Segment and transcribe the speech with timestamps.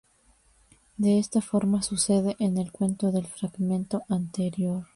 [0.97, 4.87] De esta forma sucede en el cuento del fragmento anterior.